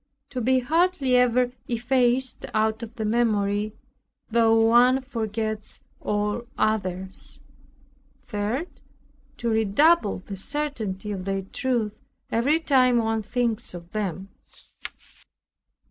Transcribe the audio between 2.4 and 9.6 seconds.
out of the memory, though one forgets all others. 3. To